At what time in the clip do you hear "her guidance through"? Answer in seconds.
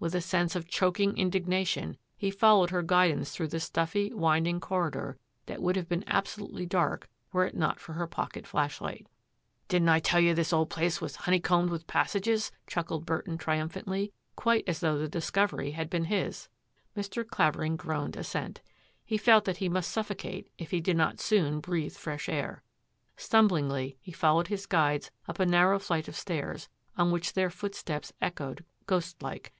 2.68-3.48